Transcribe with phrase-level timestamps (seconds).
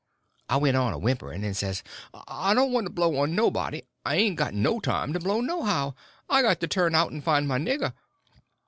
[0.49, 1.83] I went on a whimpering, and says:
[2.27, 5.41] "I don't want to blow on nobody; and I ain't got no time to blow,
[5.41, 5.93] nohow.
[6.27, 7.93] I got to turn out and find my nigger."